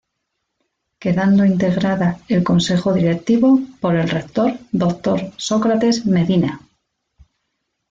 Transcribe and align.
Quedando 0.97 1.45
integrada 1.45 2.21
el 2.27 2.43
Consejo 2.43 2.91
Directivo, 2.91 3.59
por 3.79 3.95
el 3.95 4.09
Rector, 4.09 4.57
Dr. 4.71 5.31
Sócrates 5.37 6.07
Medina. 6.07 6.59